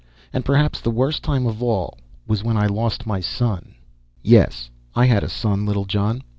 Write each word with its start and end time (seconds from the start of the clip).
And 0.33 0.43
perhaps 0.43 0.81
the 0.81 0.89
worst 0.89 1.21
time 1.21 1.45
of 1.45 1.61
all 1.61 1.95
was 2.25 2.43
when 2.43 2.57
I 2.57 2.65
lost 2.65 3.05
my 3.05 3.19
son. 3.19 3.75
"Yes, 4.23 4.71
I 4.95 5.05
had 5.05 5.23
a 5.23 5.29
son, 5.29 5.63
Littlejohn. 5.67 6.23